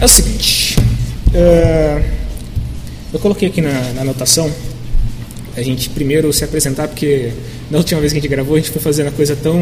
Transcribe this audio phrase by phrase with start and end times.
[0.00, 0.76] é o seguinte.
[1.28, 2.02] Uh,
[3.12, 4.50] eu coloquei aqui na, na anotação
[5.56, 7.32] a gente primeiro se apresentar, porque
[7.70, 9.58] na última vez que a gente gravou, a gente foi fazendo a coisa tão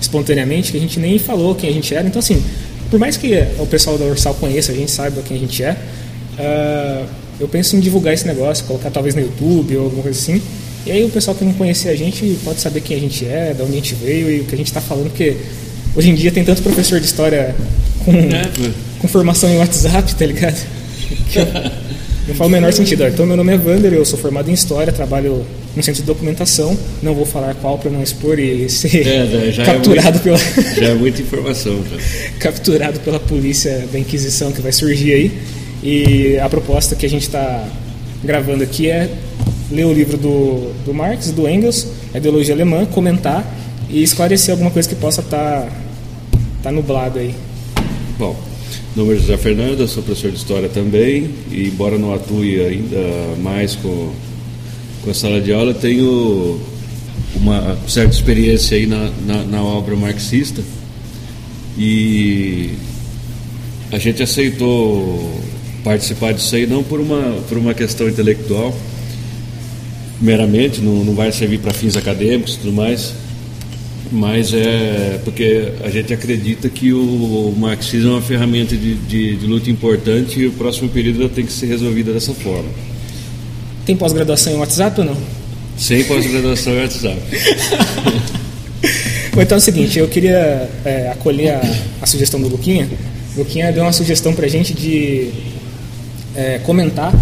[0.00, 2.06] espontaneamente que a gente nem falou quem a gente era.
[2.06, 2.42] Então, assim,
[2.90, 5.76] por mais que o pessoal da Ursal conheça, a gente saiba quem a gente é,
[6.38, 7.06] uh,
[7.38, 10.40] eu penso em divulgar esse negócio, colocar talvez no YouTube ou alguma coisa assim.
[10.86, 13.52] E aí o pessoal que não conhecia a gente pode saber quem a gente é,
[13.52, 15.36] de onde a gente veio e o que a gente está falando, porque
[15.94, 17.54] hoje em dia tem tanto professor de história
[18.04, 18.72] com, é.
[18.98, 20.56] Com formação em WhatsApp, tá ligado?
[22.26, 23.06] Não faz o menor sentido.
[23.06, 25.46] Então, meu nome é Vander, eu sou formado em História, trabalho
[25.76, 26.76] no centro de documentação.
[27.02, 30.38] Não vou falar qual para não expor e ser é, capturado é muito, pela.
[30.74, 31.84] já é muita informação.
[31.84, 31.96] Já.
[32.40, 35.38] capturado pela polícia da Inquisição que vai surgir aí.
[35.82, 37.64] E a proposta que a gente está
[38.24, 39.08] gravando aqui é
[39.70, 43.44] ler o livro do, do Marx, do Engels, a ideologia alemã, comentar
[43.88, 45.68] e esclarecer alguma coisa que possa estar tá,
[46.64, 47.34] tá nublado aí.
[48.18, 48.36] Bom,
[48.96, 52.96] meu nome é José Fernando, sou professor de História também, e embora não atue ainda
[53.42, 54.10] mais com,
[55.04, 56.58] com a sala de aula, tenho
[57.34, 60.62] uma certa experiência aí na, na, na obra marxista
[61.76, 62.70] e
[63.92, 65.42] a gente aceitou
[65.84, 68.74] participar disso aí não por uma, por uma questão intelectual
[70.18, 73.12] meramente, não, não vai servir para fins acadêmicos e tudo mais,
[74.10, 79.46] mas é porque a gente acredita que o marxismo é uma ferramenta de, de, de
[79.46, 82.68] luta importante e o próximo período tem que ser resolvido dessa forma.
[83.84, 85.16] Tem pós-graduação em WhatsApp ou não?
[85.76, 87.20] Sem pós-graduação em WhatsApp.
[89.32, 91.60] então é o seguinte, eu queria é, acolher a,
[92.02, 92.88] a, sugestão do Luquinha.
[93.36, 95.30] O Luquinha deu uma sugestão para a gente de
[96.34, 97.12] é, comentar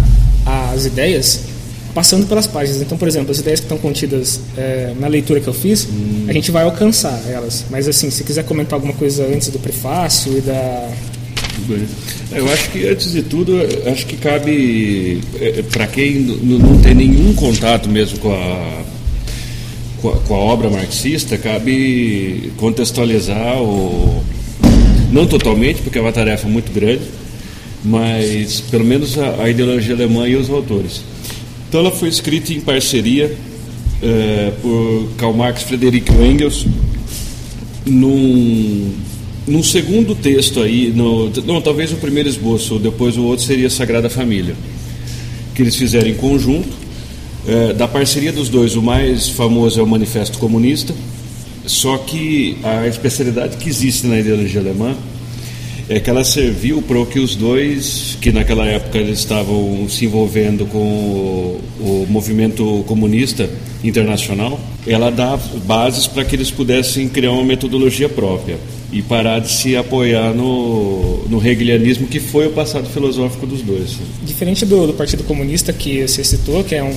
[0.45, 1.54] as ideias
[1.95, 2.81] passando pelas páginas.
[2.81, 6.25] Então, por exemplo, as ideias que estão contidas é, na leitura que eu fiz, hum.
[6.27, 7.65] a gente vai alcançar elas.
[7.71, 10.91] Mas, assim, se quiser comentar alguma coisa antes do prefácio e da.
[12.33, 13.53] Eu acho que, antes de tudo,
[13.89, 18.83] acho que cabe, é, para quem não tem nenhum contato mesmo com a,
[20.01, 24.21] com a, com a obra marxista, cabe contextualizar o.
[25.13, 27.03] Não totalmente, porque é uma tarefa muito grande,
[27.85, 31.14] mas pelo menos a, a ideologia alemã e os autores.
[31.67, 33.35] Então ela foi escrita em parceria
[34.01, 36.65] é, por Karl Marx e Frederick Engels
[37.85, 38.91] num,
[39.47, 44.09] num segundo texto aí, no, não, talvez o primeiro esboço, depois o outro seria Sagrada
[44.09, 44.55] Família,
[45.53, 46.85] que eles fizeram em conjunto.
[47.47, 50.95] É, da parceria dos dois, o mais famoso é o Manifesto Comunista,
[51.63, 54.95] só que a especialidade que existe na ideologia alemã
[55.87, 60.65] é que ela serviu para que os dois, que naquela época eles estavam se envolvendo
[60.65, 63.49] com o, o movimento comunista
[63.83, 68.57] internacional, ela dá bases para que eles pudessem criar uma metodologia própria
[68.91, 73.97] e parar de se apoiar no, no hegelianismo que foi o passado filosófico dos dois.
[74.23, 76.95] Diferente do, do Partido Comunista que você citou, que é um,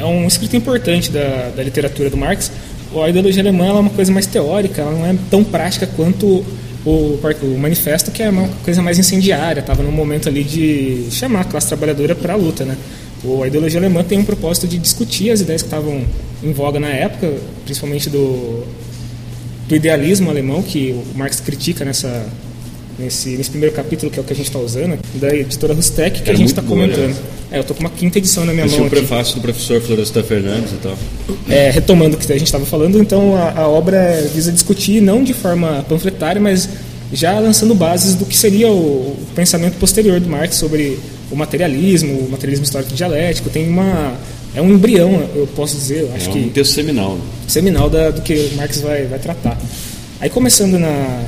[0.00, 2.50] é um escrito importante da, da literatura do Marx,
[2.92, 6.44] a ideologia alemã é uma coisa mais teórica, ela não é tão prática quanto
[6.84, 11.40] o, o manifesto que é uma coisa mais incendiária, estava num momento ali de chamar
[11.40, 12.76] a classe trabalhadora para a luta, né?
[13.22, 16.02] O, a ideologia alemã tem um propósito de discutir as ideias que estavam
[16.42, 18.64] em voga na época, principalmente do,
[19.68, 22.26] do idealismo alemão que o Marx critica nessa
[22.98, 26.22] nesse, nesse primeiro capítulo que é o que a gente está usando da editora Rustec
[26.22, 27.16] que é a gente está comentando.
[27.50, 28.86] É, eu estou com uma quinta edição na minha Esse mão.
[28.86, 30.96] Esse é o prefácio do professor Florestan Fernandes e tal.
[31.48, 35.24] É, retomando o que a gente estava falando, então a, a, obra visa discutir não
[35.24, 36.68] de forma panfletária, mas
[37.12, 42.20] já lançando bases do que seria o, o pensamento posterior do Marx sobre o materialismo,
[42.20, 43.50] o materialismo histórico dialético.
[43.50, 44.14] Tem uma
[44.54, 47.14] é um embrião, eu posso dizer, acho é um que um texto seminal.
[47.14, 47.20] Né?
[47.46, 49.58] Seminal da, do que Marx vai, vai tratar.
[50.20, 51.22] Aí começando na,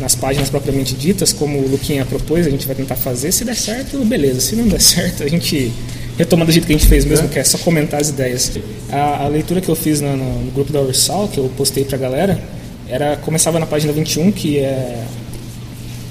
[0.00, 3.30] nas páginas propriamente ditas, como o Luquinha propôs, a gente vai tentar fazer.
[3.32, 4.40] Se der certo, beleza.
[4.40, 5.70] Se não der certo, a gente
[6.16, 7.28] retoma do jeito que a gente fez mesmo, é.
[7.28, 8.52] que é só comentar as ideias.
[8.90, 11.98] A, a leitura que eu fiz no, no, grupo da Ursal, que eu postei pra
[11.98, 12.40] galera,
[12.88, 15.04] era começava na página 21, que é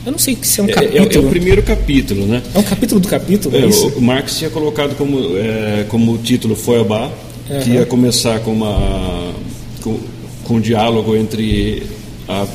[0.05, 0.97] eu não sei se é um capítulo.
[0.97, 2.41] É, é, o primeiro capítulo, né?
[2.55, 6.55] É um capítulo do capítulo, é, é O Marx tinha colocado como, é, como título
[6.55, 7.11] Feuerbach,
[7.49, 7.59] uhum.
[7.59, 9.33] que ia começar com, uma,
[9.81, 9.99] com,
[10.45, 11.83] com um diálogo entre
[12.27, 12.47] a,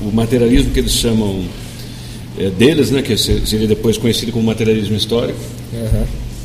[0.00, 1.44] o materialismo que eles chamam
[2.38, 5.38] é, deles, né, que seria depois conhecido como materialismo histórico.
[5.72, 6.04] Uhum.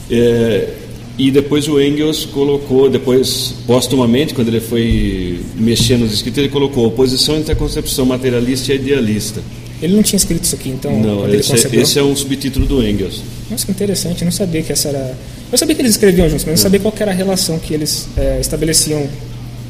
[0.10, 0.70] É,
[1.18, 6.88] e depois o Engels colocou, depois, postumamente, quando ele foi mexendo nos escritos, ele colocou
[6.88, 9.42] oposição entre a concepção materialista e idealista.
[9.80, 10.98] Ele não tinha escrito isso aqui, então.
[11.00, 13.22] Não, esse é, esse é, um subtítulo do Engels.
[13.52, 15.16] Nossa, que interessante, eu não sabia que essa era.
[15.52, 18.08] Eu sabia que eles escreviam juntos, mas não sabia qual era a relação que eles
[18.18, 19.08] é, estabeleciam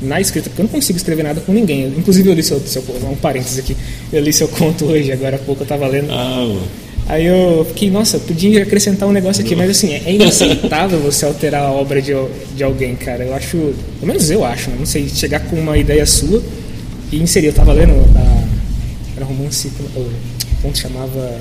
[0.04, 1.86] na escrita, porque eu não consigo escrever nada com ninguém.
[1.88, 3.76] Inclusive eu li seu, seu um parênteses aqui,
[4.12, 6.12] eu li seu conto hoje, agora há pouco eu estava lendo.
[6.12, 6.60] Ah,
[7.08, 11.64] Aí eu fiquei, nossa, podia acrescentar um negócio aqui, mas assim, é inaceitável você alterar
[11.64, 12.14] a obra de,
[12.56, 13.26] de alguém, cara.
[13.26, 14.78] Eu acho, pelo menos eu acho, né?
[14.80, 16.42] não sei, chegar com uma ideia sua
[17.12, 17.48] e inserir.
[17.48, 18.44] Eu tava lendo a,
[19.18, 20.10] era um romance, o
[20.62, 21.38] conto chamava.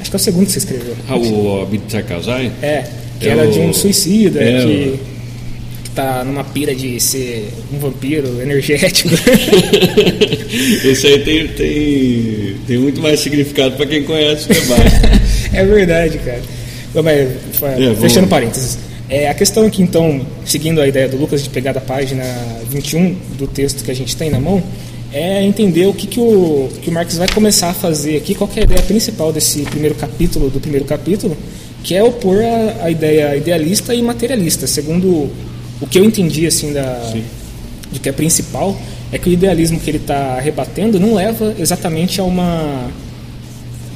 [0.00, 0.94] Acho que é o segundo que você escreveu.
[1.08, 2.52] Ah, o Abit Kazai?
[2.62, 2.84] É,
[3.18, 5.00] que é era de um suicida é, que
[5.96, 9.08] tá numa pira de ser um vampiro energético.
[10.84, 14.92] Esse aí tem, tem, tem muito mais significado para quem conhece o debate.
[15.54, 16.42] é verdade, cara.
[17.02, 17.30] Mas,
[17.80, 18.78] é, fechando parênteses.
[19.08, 22.24] É, a questão aqui, então, seguindo a ideia do Lucas de pegar da página
[22.68, 24.62] 21 do texto que a gente tem na mão,
[25.12, 28.50] é entender o que, que, o, que o Marx vai começar a fazer aqui, qual
[28.54, 31.36] é a ideia principal desse primeiro capítulo, do primeiro capítulo,
[31.82, 35.30] que é opor a, a ideia idealista e materialista, segundo
[35.80, 37.12] o que eu entendi assim da
[37.92, 38.76] de que é principal
[39.12, 42.90] é que o idealismo que ele está rebatendo não leva exatamente a uma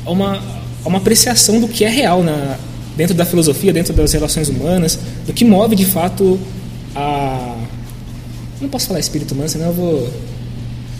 [0.04, 0.42] a uma
[0.84, 2.56] a uma apreciação do que é real na
[2.96, 6.38] dentro da filosofia, dentro das relações humanas, do que move de fato
[6.94, 7.56] a
[8.60, 10.10] não posso falar espírito humano, senão eu vou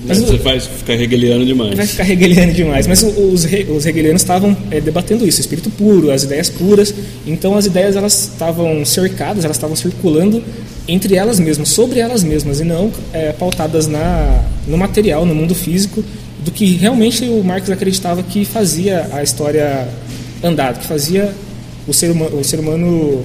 [0.07, 1.75] mas você vai ficar hegeliano demais.
[1.75, 2.87] Vai ficar hegeliano demais.
[2.87, 6.95] Mas os, os hegelianos estavam é, debatendo isso, espírito puro, as ideias puras.
[7.27, 10.43] Então as ideias elas estavam cercadas, elas estavam circulando
[10.89, 15.55] entre elas mesmas, sobre elas mesmas, e não é, pautadas na, no material, no mundo
[15.55, 16.03] físico,
[16.45, 19.87] do que realmente o Marx acreditava que fazia a história
[20.43, 21.33] andar, que fazia
[21.87, 23.25] o ser o ser humano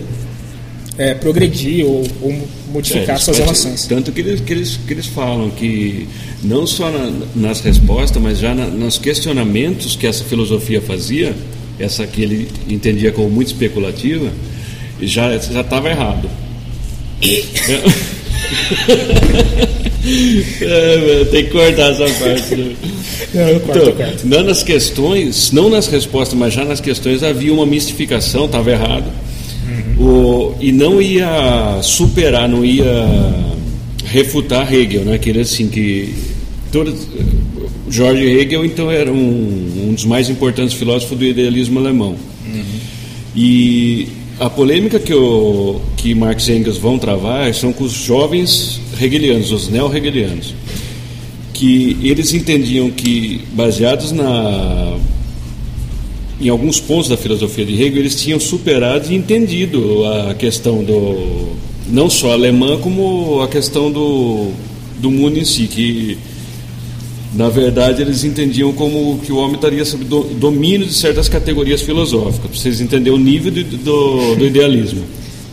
[0.97, 3.85] é, progredir ou, ou modificar é, suas relações.
[3.87, 6.07] Tanto que eles, que, eles, que eles falam que
[6.43, 11.35] não só na, nas respostas, mas já na, nos questionamentos que essa filosofia fazia,
[11.79, 14.31] essa que ele entendia como muito especulativa,
[15.01, 16.29] já estava errado.
[20.61, 22.55] é, tem que cortar essa parte.
[22.55, 22.75] Né?
[23.33, 24.27] Não, corto, então, corto.
[24.27, 29.11] Não nas questões, não nas respostas, mas já nas questões havia uma mistificação, estava errado.
[29.99, 32.85] O, e não ia superar, não ia
[34.05, 35.15] refutar Hegel, né?
[35.15, 36.13] Aquele assim que
[36.71, 36.93] todo,
[37.89, 42.15] George Hegel então era um, um dos mais importantes filósofos do idealismo alemão.
[42.45, 42.79] Uhum.
[43.35, 44.07] E
[44.39, 49.51] a polêmica que, o, que Marx e Engels vão travar são com os jovens hegelianos,
[49.51, 50.53] os neo-hegelianos,
[51.53, 54.97] que eles entendiam que, baseados na,
[56.39, 61.55] em alguns pontos da filosofia de Hegel, eles tinham superado e entendido a questão do
[61.87, 64.51] não só alemã como a questão do,
[64.99, 66.17] do mundo em si, que
[67.35, 72.39] na verdade, eles entendiam como que o homem estaria sob domínio de certas categorias filosóficas,
[72.39, 75.03] para vocês entenderem o nível do, do, idealismo.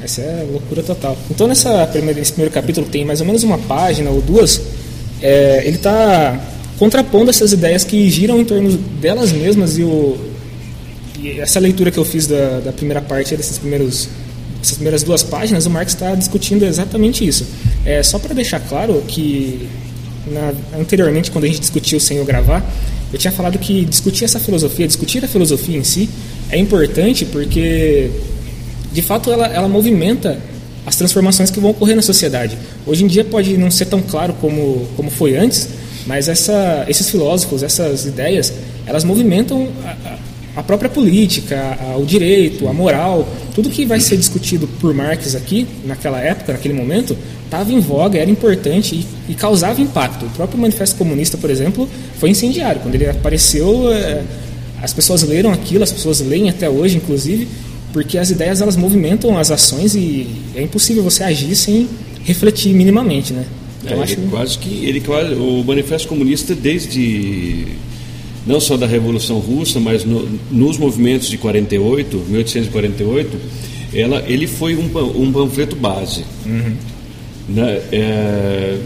[0.01, 1.19] Essa é loucura total.
[1.29, 4.63] Então, nessa primeira, nesse primeiro capítulo, tem mais ou menos uma página ou duas,
[5.21, 6.41] é, ele está
[6.79, 10.17] contrapondo essas ideias que giram em torno delas mesmas e, o,
[11.41, 14.09] essa leitura que eu fiz da, da primeira parte desses primeiros
[14.63, 17.45] essas primeiras duas páginas, o Marx está discutindo exatamente isso.
[17.85, 19.69] É, só para deixar claro que
[20.27, 22.65] na, anteriormente, quando a gente discutiu sem eu gravar,
[23.13, 26.09] eu tinha falado que discutir essa filosofia, discutir a filosofia em si,
[26.49, 28.11] é importante porque,
[28.93, 30.39] de fato, ela, ela movimenta
[30.87, 32.57] as transformações que vão ocorrer na sociedade.
[32.87, 35.69] Hoje em dia pode não ser tão claro como, como foi antes,
[36.07, 38.53] mas essa, esses filósofos, essas ideias,
[38.87, 39.69] elas movimentam
[40.61, 45.67] própria política, a, o direito, a moral, tudo que vai ser discutido por Marx aqui,
[45.85, 50.27] naquela época, naquele momento, estava em voga, era importante e, e, causava impacto.
[50.27, 52.81] O próprio Manifesto Comunista, por exemplo, foi incendiário.
[52.81, 54.23] Quando ele apareceu, é,
[54.83, 57.49] as pessoas leram aquilo, as pessoas leem até hoje, inclusive,
[57.93, 61.89] porque as ideias elas movimentam as ações e é impossível você agir sem
[62.25, 63.45] refletir minimamente, né?
[63.85, 64.17] Então, é, acho...
[64.31, 65.03] quase que ele
[65.37, 67.67] o Manifesto Comunista desde
[68.47, 73.39] não só da Revolução Russa, mas no, nos movimentos de 48, 1848,
[73.95, 76.25] ela, ele foi um, um panfleto base.
[76.47, 76.75] Uhum.
[77.49, 77.83] Né?
[77.93, 78.79] É,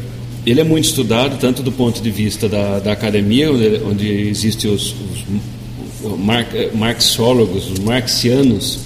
[0.44, 4.70] ele é muito estudado, tanto do ponto de vista da, da academia, onde, onde existem
[4.70, 8.80] os, os, os mar, marxólogos, os marxianos,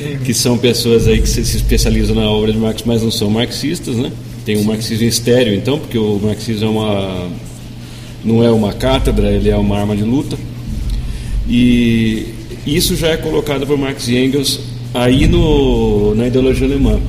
[0.00, 0.18] uhum.
[0.18, 3.30] que são pessoas aí que se, se, especializam na obra de Marx, mas não são
[3.30, 4.12] marxistas, né?
[4.44, 7.28] Tem um marxismo estéreo, então, porque o marxismo é uma,
[8.24, 10.36] não é uma cátedra, ele é uma arma de luta.
[11.48, 12.26] E
[12.66, 14.60] isso já é colocado por Marx e Engels
[14.92, 17.00] aí no, na ideologia alemã.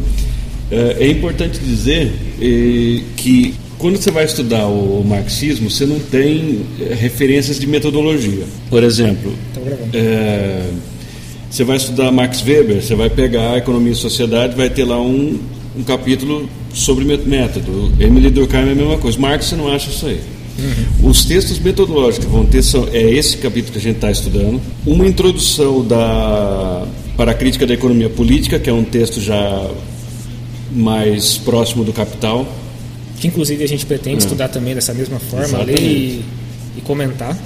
[0.71, 6.61] É, é importante dizer é, que quando você vai estudar o marxismo, você não tem
[6.79, 8.43] é, referências de metodologia.
[8.69, 9.33] Por exemplo,
[9.93, 10.69] é,
[11.49, 15.39] você vai estudar Max Weber, você vai pegar Economia e Sociedade, vai ter lá um,
[15.77, 17.91] um capítulo sobre método.
[17.99, 19.17] Emily Durkheim é a mesma coisa.
[19.17, 20.19] Marx você não acha isso aí.
[20.59, 21.09] Uhum.
[21.09, 24.61] Os textos metodológicos que vão ter são, é esse capítulo que a gente está estudando.
[24.85, 26.85] Uma introdução da,
[27.15, 29.69] para a crítica da economia política, que é um texto já
[30.71, 32.47] mais próximo do Capital.
[33.19, 34.19] Que inclusive a gente pretende é.
[34.19, 36.21] estudar também dessa mesma forma, ler e,
[36.77, 37.37] e comentar.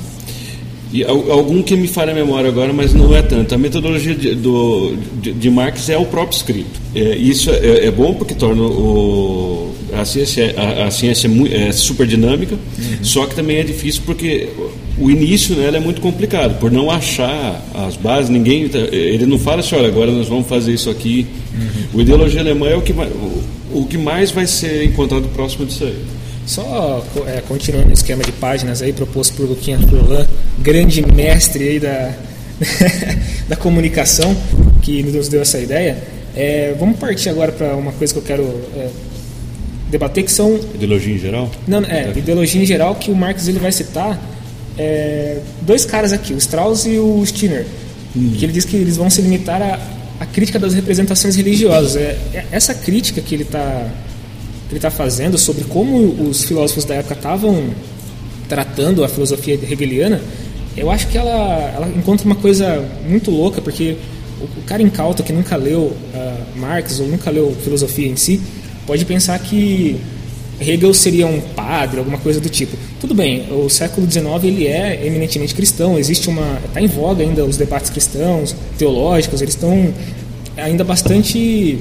[0.93, 3.55] E algum que me falha a memória agora, mas não é tanto.
[3.55, 6.79] A metodologia de, do, de, de Marx é o próprio escrito.
[6.93, 11.71] É, isso é, é, bom porque torna o, a ciência, a, a ciência é, é
[11.71, 13.03] super dinâmica, uhum.
[13.03, 14.49] só que também é difícil porque
[14.97, 18.69] o início nela é muito complicado, por não achar as bases, ninguém.
[18.91, 21.25] Ele não fala assim, olha, agora nós vamos fazer isso aqui.
[21.53, 21.99] Uhum.
[21.99, 25.83] O ideologia alemã é o que, o, o que mais vai ser encontrado próximo disso
[25.83, 25.97] aí.
[26.45, 30.27] Só é, continuando o esquema de páginas aí proposto por Luquinha Furlan,
[30.59, 32.13] grande mestre aí da,
[33.47, 34.35] da comunicação,
[34.81, 35.97] que nos deu essa ideia.
[36.35, 38.43] É, vamos partir agora para uma coisa que eu quero
[38.75, 38.89] é,
[39.93, 40.59] debater, que são...
[40.73, 41.49] Ideologia em geral?
[41.67, 42.17] Não, é, é.
[42.17, 44.19] ideologia em geral, que o Marx ele vai citar
[44.77, 47.65] é, dois caras aqui, o Strauss e o Skinner,
[48.15, 48.33] hum.
[48.37, 49.79] que ele diz que eles vão se limitar à,
[50.19, 51.95] à crítica das representações religiosas.
[51.95, 53.87] É, é essa crítica que ele está
[54.69, 57.69] ele está fazendo sobre como os filósofos da época estavam
[58.49, 60.19] tratando a filosofia hegeliana,
[60.75, 63.95] eu acho que ela, ela encontra uma coisa muito louca, porque
[64.41, 68.41] o, o cara incauto que nunca leu uh, Marx ou nunca leu filosofia em si,
[68.85, 69.99] pode pensar que
[70.59, 72.77] Hegel seria um padre, alguma coisa do tipo.
[72.99, 77.43] Tudo bem, o século XIX ele é eminentemente cristão, existe uma está em voga ainda
[77.43, 79.93] os debates cristãos, teológicos, eles estão
[80.55, 81.79] ainda bastante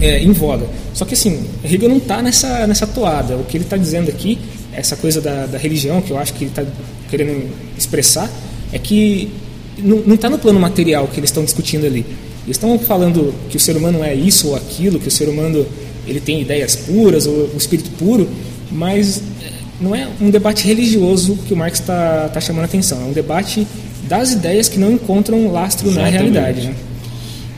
[0.00, 0.66] é, em voga.
[0.94, 3.36] Só que assim, Hegel não está nessa, nessa toada.
[3.36, 4.38] O que ele está dizendo aqui,
[4.72, 6.64] essa coisa da, da religião, que eu acho que ele está
[7.10, 8.30] querendo expressar,
[8.72, 9.30] é que
[9.78, 12.04] não está no plano material que eles estão discutindo ali.
[12.44, 15.66] Eles estão falando que o ser humano é isso ou aquilo, que o ser humano
[16.08, 18.28] ele tem ideias puras, ou o espírito puro,
[18.70, 19.50] mas é,
[19.80, 23.00] não é um debate religioso que o Marx está tá chamando a atenção.
[23.00, 23.66] É um debate
[24.08, 26.12] das ideias que não encontram lastro Exatamente.
[26.12, 26.66] na realidade.
[26.68, 26.74] Né?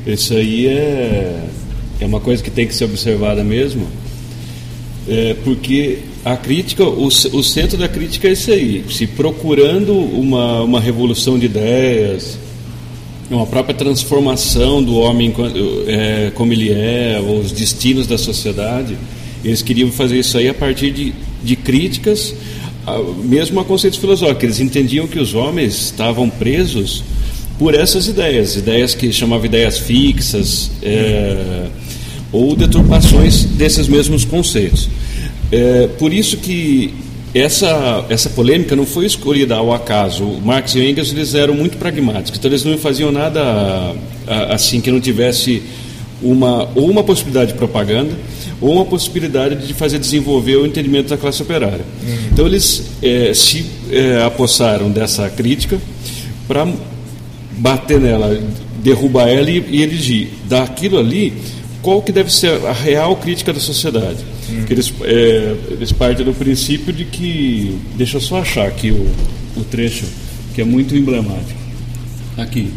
[0.06, 1.40] Isso aí é
[2.00, 3.86] é uma coisa que tem que ser observada mesmo,
[5.08, 10.62] é, porque a crítica, o, o centro da crítica é isso aí, se procurando uma,
[10.62, 12.38] uma revolução de ideias,
[13.30, 15.32] uma própria transformação do homem
[15.86, 18.96] é, como ele é, os destinos da sociedade,
[19.44, 22.34] eles queriam fazer isso aí a partir de, de críticas,
[23.24, 24.42] mesmo a conceitos filosóficos.
[24.42, 27.04] Eles entendiam que os homens estavam presos
[27.58, 31.66] por essas ideias, ideias que chamavam ideias fixas, é,
[32.32, 34.88] ou deturpações desses mesmos conceitos.
[35.52, 36.92] É, por isso que
[37.34, 40.24] essa, essa polêmica não foi escolhida ao acaso.
[40.24, 43.94] O Marx e o Engels eles eram muito pragmáticos, então eles não faziam nada
[44.50, 45.62] assim que não tivesse
[46.22, 48.12] uma, ou uma possibilidade de propaganda
[48.60, 51.84] ou uma possibilidade de fazer desenvolver o entendimento da classe operária.
[52.02, 52.18] Uhum.
[52.32, 55.80] Então eles é, se é, apossaram dessa crítica
[56.46, 56.68] para
[57.52, 58.38] bater nela,
[58.82, 61.32] derrubar ela e, e elegir daquilo ali
[61.80, 64.18] qual que deve ser a real crítica da sociedade.
[64.50, 64.64] Hum.
[64.68, 67.78] Eles, é, eles partem do princípio de que.
[67.94, 69.06] Deixa eu só achar aqui o,
[69.56, 70.04] o trecho,
[70.54, 71.58] que é muito emblemático.
[72.36, 72.72] Aqui.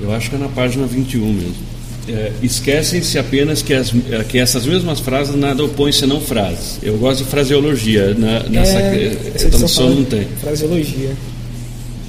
[0.00, 1.74] Eu acho que é na página 21 mesmo.
[2.06, 3.92] É, Esquecem-se apenas que, as,
[4.28, 6.78] que essas mesmas frases nada opõem senão frases.
[6.82, 8.14] Eu gosto de fraseologia.
[8.14, 9.16] Na, nessa é,
[9.48, 10.26] tradução não tem.
[10.40, 11.16] Fraseologia.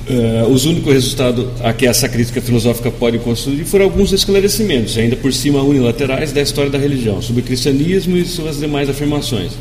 [0.07, 5.15] Uh, os únicos resultados a que essa crítica filosófica pode construir foram alguns esclarecimentos, ainda
[5.15, 9.53] por cima unilaterais, da história da religião, sobre o cristianismo e suas demais afirmações.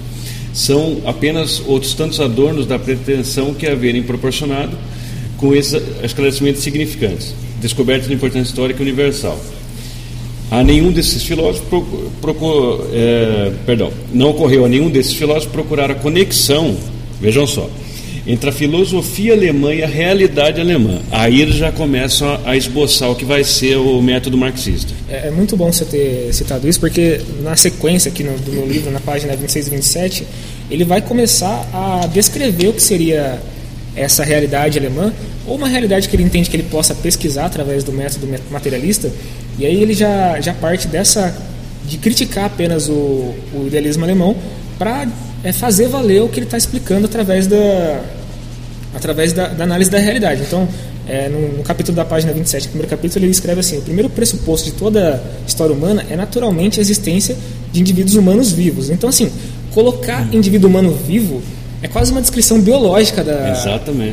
[0.53, 4.77] São apenas outros tantos adornos da pretensão que haverem proporcionado
[5.39, 9.41] com esses esclarecimentos significantes, descobertos de importância histórica universal.
[10.51, 11.67] A nenhum desses filósofos
[12.21, 16.77] procurou, é, perdão, não ocorreu a nenhum desses filósofos procurar a conexão,
[17.19, 17.69] vejam só,
[18.27, 21.01] entre a filosofia alemã e a realidade alemã.
[21.11, 24.93] Aí eles já começam a, esboçar o que vai ser o método marxista.
[25.09, 28.67] É, é muito bom você ter citado isso, porque na sequência aqui no, do meu
[28.67, 30.27] livro, na página 26 e 27,
[30.71, 33.39] ele vai começar a descrever o que seria
[33.95, 35.13] essa realidade alemã,
[35.47, 39.13] ou uma realidade que ele entende que ele possa pesquisar através do método materialista,
[39.59, 41.37] e aí ele já, já parte dessa
[41.87, 44.35] de criticar apenas o, o idealismo alemão
[44.79, 45.09] para
[45.43, 48.01] é fazer valer o que ele está explicando através da,
[48.95, 50.43] através da, da, análise da realidade.
[50.43, 50.69] Então,
[51.07, 54.09] é, no, no, capítulo da página 27, no primeiro capítulo, ele escreve assim: o primeiro
[54.09, 57.37] pressuposto de toda história humana é naturalmente a existência
[57.73, 58.89] de indivíduos humanos vivos.
[58.89, 59.31] Então, assim,
[59.73, 61.43] colocar indivíduo humano vivo
[61.83, 63.53] é quase uma descrição biológica da,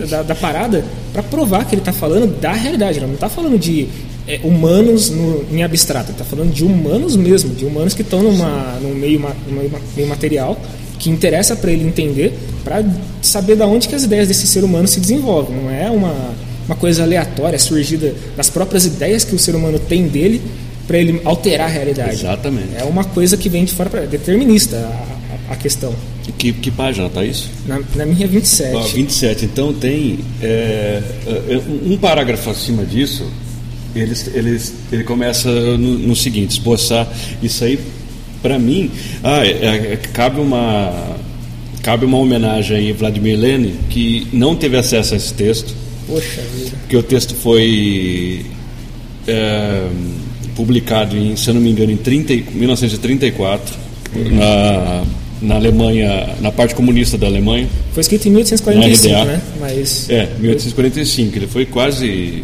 [0.09, 2.97] da, da, parada para provar que ele está falando da realidade.
[2.97, 3.87] Ele não está falando de
[4.27, 8.77] é, humanos no, em abstrato, está falando de humanos mesmo, de humanos que estão numa,
[8.81, 10.59] num meio, num meio material
[11.01, 12.85] que interessa para ele entender, para
[13.23, 15.57] saber da onde que as ideias desse ser humano se desenvolvem.
[15.57, 16.13] Não é uma,
[16.67, 20.39] uma coisa aleatória, surgida das próprias ideias que o ser humano tem dele
[20.87, 22.11] para ele alterar a realidade.
[22.11, 22.75] Exatamente.
[22.77, 25.93] É uma coisa que vem de fora para determinista a, a, questão.
[26.37, 27.49] Que, que página está isso?
[27.65, 28.75] Na, na minha 27.
[28.75, 29.45] Ah, 27.
[29.45, 33.25] Então tem é, é, um parágrafo acima disso.
[33.95, 37.07] Ele, ele, ele começa no, no seguinte: esboçar
[37.41, 37.79] isso aí
[38.41, 38.89] para mim,
[39.23, 41.17] ah, é, é, cabe uma
[41.83, 45.73] cabe uma homenagem a Vladimir Lenin que não teve acesso a esse texto.
[46.07, 46.71] Poxa vida.
[46.81, 48.45] Porque o texto foi
[49.27, 49.87] é,
[50.55, 53.75] publicado em, se eu não me engano, em 30, 1934
[54.15, 54.35] uhum.
[54.35, 55.03] na
[55.41, 57.67] na Alemanha, na parte comunista da Alemanha.
[57.93, 59.41] Foi escrito em 1845, né?
[59.59, 61.35] Mas é, 1845.
[61.35, 62.43] Ele foi quase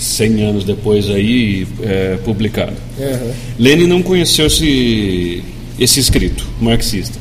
[0.00, 2.72] 100 anos depois aí é, publicado.
[2.98, 3.32] Uhum.
[3.58, 5.44] Lenin não conheceu esse,
[5.78, 7.18] esse escrito marxista,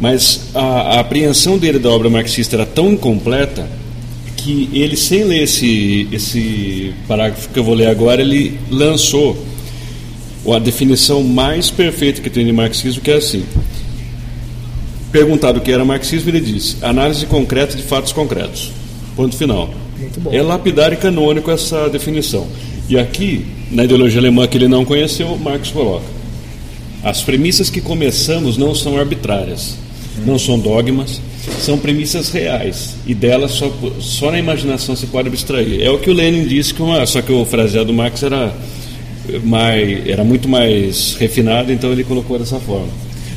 [0.00, 3.68] mas a, a, apreensão dele da obra marxista era tão incompleta
[4.38, 9.44] que ele, sem ler esse, esse parágrafo que eu vou ler agora, ele lançou
[10.54, 13.44] a definição mais perfeita que tem de marxismo, que é assim.
[15.12, 18.72] Perguntado o que era marxismo, ele disse: análise concreta de fatos concretos.
[19.14, 19.83] Ponto final.
[20.32, 22.46] É lapidar e canônico essa definição.
[22.88, 26.04] E aqui, na ideologia alemã que ele não conheceu, Marx coloca:
[27.02, 29.76] as premissas que começamos não são arbitrárias,
[30.26, 31.20] não são dogmas,
[31.60, 35.82] são premissas reais e delas só, só na imaginação se pode abstrair.
[35.82, 38.54] É o que o Lenin disse, que uma, só que o fraseado do Marx era,
[39.42, 42.88] mais, era muito mais refinado, então ele colocou dessa forma.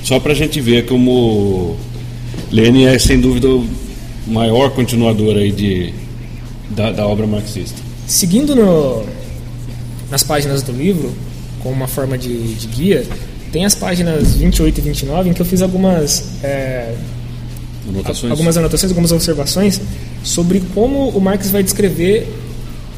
[0.03, 1.75] Só para a gente ver como
[2.51, 3.65] Lenin é sem dúvida o
[4.27, 5.93] maior continuador aí de,
[6.69, 7.77] da, da obra marxista.
[8.05, 9.05] Seguindo no,
[10.09, 11.13] nas páginas do livro,
[11.61, 13.05] como uma forma de, de, guia,
[13.51, 16.93] tem as páginas 28 e 29 em que eu fiz algumas, é,
[17.87, 18.31] anotações.
[18.31, 19.81] algumas anotações, algumas observações
[20.23, 22.27] sobre como o Marx vai descrever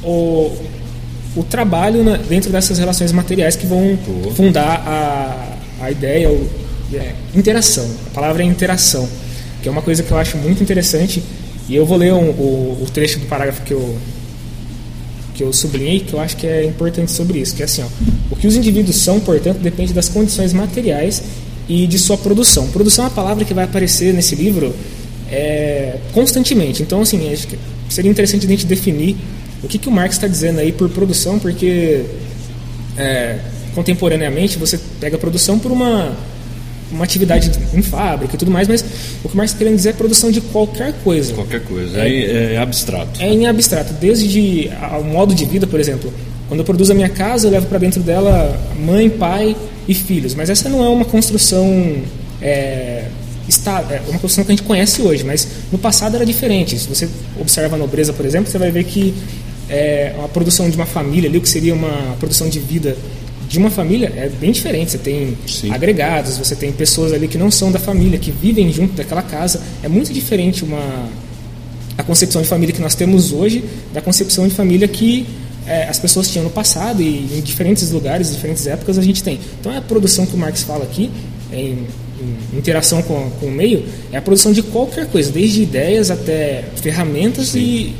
[0.03, 0.55] o,
[1.35, 4.31] o trabalho na, dentro dessas relações materiais que vão Pô.
[4.31, 6.49] fundar a, a ideia, o,
[6.93, 7.87] é, interação.
[8.07, 9.07] A palavra é interação,
[9.61, 11.23] que é uma coisa que eu acho muito interessante
[11.69, 13.95] e eu vou ler um, o, o, trecho do parágrafo que eu,
[15.35, 17.87] que eu sublinhei, que eu acho que é importante sobre isso, que é assim, ó,
[18.31, 21.21] o que os indivíduos são, portanto, depende das condições materiais
[21.67, 22.67] e de sua produção.
[22.69, 24.73] Produção é uma palavra que vai aparecer nesse livro
[25.31, 26.81] é, constantemente.
[26.81, 29.15] Então, assim, acho que seria interessante a gente definir
[29.63, 32.03] o que, que o Marx está dizendo aí por produção, porque
[32.97, 33.37] é,
[33.75, 36.15] contemporaneamente você pega a produção por uma
[36.91, 38.83] uma atividade em fábrica e tudo mais, mas
[39.23, 41.33] o que o Marx está querendo dizer é produção de qualquer coisa.
[41.33, 43.21] Qualquer coisa, é, é, é abstrato.
[43.21, 46.11] É em abstrato, desde o modo de vida, por exemplo.
[46.47, 49.55] Quando eu produzo a minha casa, eu levo para dentro dela mãe, pai
[49.87, 52.01] e filhos, mas essa não é uma construção
[52.41, 53.05] é,
[53.47, 56.77] está, é uma construção que a gente conhece hoje, mas no passado era diferente.
[56.77, 59.13] Se você observa a nobreza, por exemplo, você vai ver que
[59.69, 62.97] é, a produção de uma família ali, o que seria uma produção de vida
[63.49, 64.91] de uma família é bem diferente.
[64.91, 65.71] Você tem Sim.
[65.71, 69.59] agregados, você tem pessoas ali que não são da família, que vivem junto daquela casa.
[69.83, 71.09] É muito diferente uma
[71.97, 73.61] a concepção de família que nós temos hoje
[73.93, 75.27] da concepção de família que
[75.67, 79.37] é, as pessoas tinham no passado e em diferentes lugares, diferentes épocas a gente tem.
[79.59, 81.11] Então é a produção que o Marx fala aqui,
[81.51, 81.85] em,
[82.53, 83.83] em interação com, com o meio,
[84.13, 87.93] é a produção de qualquer coisa, desde ideias até ferramentas e,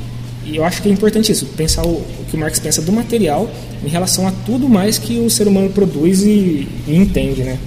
[0.51, 2.91] e, eu acho que é importante isso, pensar o, o que o Marx pensa do
[2.91, 3.49] material
[3.83, 7.57] em relação a tudo mais que o ser humano produz e, e entende, né?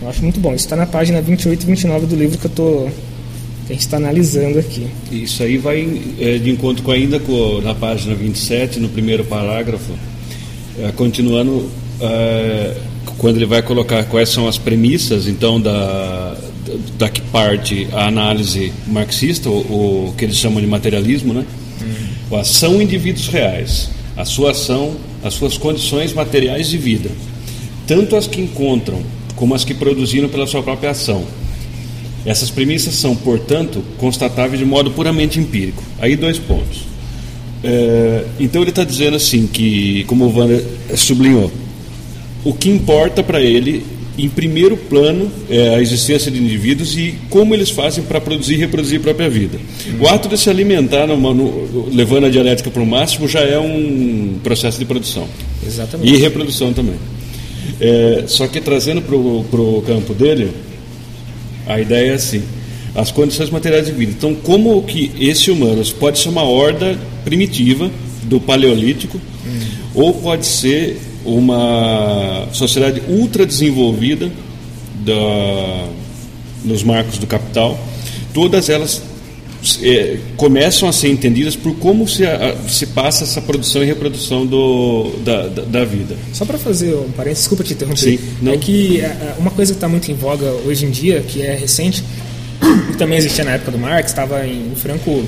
[0.00, 0.54] Eu acho muito bom.
[0.54, 2.88] Isso está na página 28 e 29 do livro que eu tô
[3.66, 4.86] que a gente está analisando aqui.
[5.10, 9.92] Isso aí vai é, de encontro com ainda com, na página 27, no primeiro parágrafo,
[10.78, 11.68] é, continuando,
[12.00, 12.76] é,
[13.18, 16.36] quando ele vai colocar quais são as premissas, então, da,
[16.96, 21.44] da que parte a análise marxista, o, o que eles chamam de materialismo, né?
[22.30, 22.44] Hum.
[22.44, 27.10] São indivíduos reais a sua ação, as suas condições materiais de vida,
[27.86, 29.02] tanto as que encontram
[29.34, 31.24] como as que produziram pela sua própria ação.
[32.24, 35.82] Essas premissas são, portanto, constatáveis de modo puramente empírico.
[35.98, 36.80] Aí dois pontos.
[37.62, 40.64] É, então ele está dizendo assim que, como o Wander
[40.96, 41.52] sublinhou,
[42.44, 43.84] o que importa para ele
[44.18, 48.56] em primeiro plano é a existência de indivíduos e como eles fazem para produzir e
[48.56, 49.58] reproduzir a própria vida.
[49.86, 50.04] Uhum.
[50.04, 53.58] O ato de se alimentar, numa, no, levando a dialética para o máximo, já é
[53.58, 55.28] um processo de produção.
[55.66, 56.12] Exatamente.
[56.12, 56.96] E reprodução também.
[57.80, 60.50] É, só que trazendo para o campo dele,
[61.66, 62.42] a ideia é assim:
[62.94, 64.12] as condições materiais de vida.
[64.16, 67.90] Então, como que esse humano pode ser uma horda primitiva
[68.24, 74.30] do Paleolítico, uhum ou pode ser uma sociedade ultra desenvolvida
[75.04, 75.88] da,
[76.64, 77.78] nos marcos do capital,
[78.32, 79.02] todas elas
[79.82, 84.46] é, começam a ser entendidas por como se, a, se passa essa produção e reprodução
[84.46, 86.16] do, da, da, da vida.
[86.32, 88.52] Só para fazer um parênteses, desculpa te interromper, Sim, não.
[88.52, 91.54] é que é, uma coisa que está muito em voga hoje em dia, que é
[91.56, 92.04] recente,
[92.92, 95.24] e também existia na época do Marx, estava em franco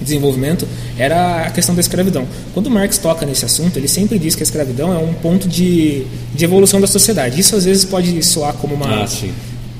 [0.00, 0.66] desenvolvimento,
[0.98, 2.26] era a questão da escravidão.
[2.54, 6.04] Quando Marx toca nesse assunto, ele sempre diz que a escravidão é um ponto de,
[6.34, 7.38] de evolução da sociedade.
[7.40, 9.30] Isso às vezes pode soar como uma, Ah, sim.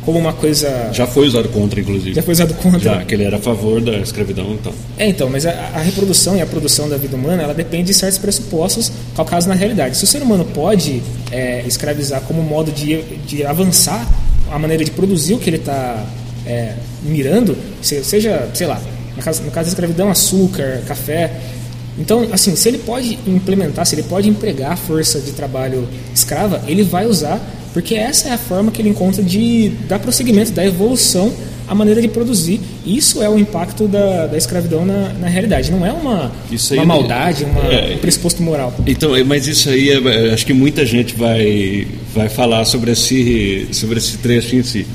[0.04, 0.90] como uma coisa.
[0.92, 2.14] Já foi usado contra, inclusive.
[2.14, 2.78] Já foi usado contra.
[2.80, 4.72] Já, que ele era a favor da escravidão, então.
[4.98, 7.94] É, então, mas a, a reprodução e a produção da vida humana, ela depende de
[7.94, 9.96] certos pressupostos calcados na realidade.
[9.96, 14.06] Se o ser humano pode é, escravizar como modo de, de avançar
[14.50, 16.06] a maneira de produzir o que ele está
[16.46, 18.80] é, mirando, se- seja, sei lá,
[19.18, 21.32] no caso, no caso da escravidão, açúcar, café.
[21.98, 26.62] Então, assim, se ele pode implementar, se ele pode empregar a força de trabalho escrava,
[26.68, 27.40] ele vai usar,
[27.74, 31.32] porque essa é a forma que ele encontra de dar prosseguimento, da evolução
[31.66, 32.60] à maneira de produzir.
[32.86, 35.72] Isso é o impacto da, da escravidão na, na realidade.
[35.72, 36.30] Não é uma,
[36.70, 37.96] uma maldade, uma, é.
[37.96, 38.72] um pressuposto moral.
[38.86, 42.92] Então, é, mas isso aí, é, é, acho que muita gente vai, vai falar sobre
[42.92, 44.86] esse, sobre esse trecho em si.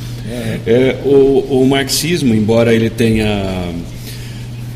[0.66, 3.72] É, o, o marxismo, embora ele tenha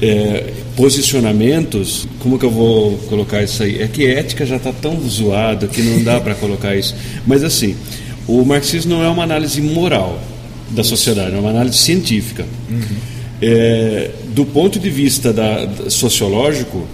[0.01, 3.81] é, posicionamentos, como que eu vou colocar isso aí?
[3.81, 6.95] É que ética já está tão zoado que não dá para colocar isso.
[7.25, 7.75] Mas assim,
[8.27, 10.19] o marxismo não é uma análise moral
[10.69, 12.45] da sociedade, é uma análise científica.
[13.41, 16.88] É, do ponto de vista da, da- sociológico,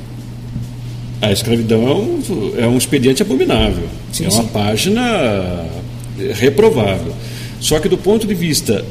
[1.21, 3.87] a escravidão é um, é um expediente abominável.
[4.11, 4.49] Sim, é uma sim.
[4.49, 5.65] página
[6.35, 7.13] reprovável.
[7.59, 8.83] Só que do ponto de vista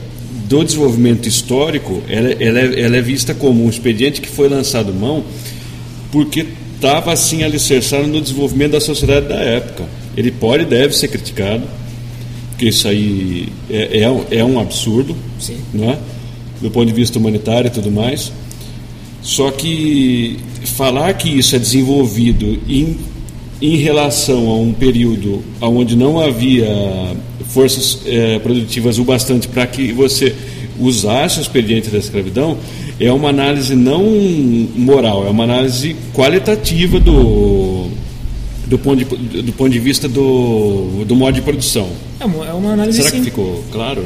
[0.58, 4.92] do desenvolvimento histórico, ela, ela é, ela é vista como um expediente que foi lançado
[4.92, 5.24] mão
[6.10, 9.84] porque estava assim alicerçado no desenvolvimento da sociedade da época.
[10.16, 11.62] Ele pode e deve ser criticado,
[12.50, 15.56] porque isso aí é, é, um- é um absurdo, Sim.
[15.72, 15.98] não é?
[16.60, 18.30] do ponto de vista humanitário e tudo mais.
[19.22, 22.98] Só que falar que isso é desenvolvido em,
[23.60, 26.68] em relação a um período onde não havia
[27.52, 30.34] forças eh, produtivas o bastante para que você
[30.80, 32.56] usasse o expediente da escravidão
[32.98, 34.02] é uma análise não
[34.74, 37.88] moral, é uma análise qualitativa do,
[38.66, 41.88] do, ponto, de, do ponto de vista do, do modo de produção.
[42.20, 44.02] É uma, é uma análise Será que cien- ficou claro?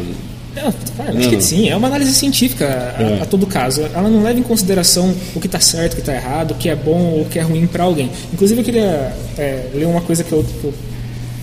[0.54, 1.42] Não, claro, acho Não, que não.
[1.42, 1.68] sim.
[1.68, 3.22] É uma análise científica a, É.
[3.22, 3.82] a todo caso.
[3.94, 6.70] Ela não leva em consideração o que está certo, o que está errado, o que
[6.70, 8.08] é bom ou o que é ruim para alguém.
[8.32, 10.72] Inclusive, eu queria é, ler uma coisa que eu, que eu,